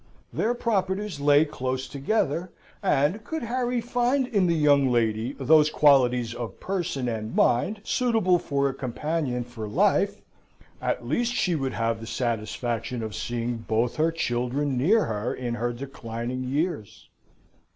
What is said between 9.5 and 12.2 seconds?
life, at least she would have the